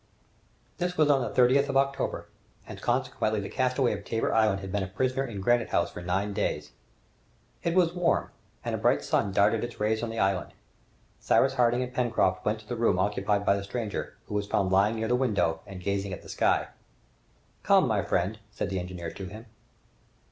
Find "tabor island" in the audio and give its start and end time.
4.03-4.61